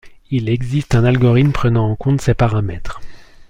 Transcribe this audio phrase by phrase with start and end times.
[0.31, 3.01] Il existe un algorithme prenant en compte ces paramètres.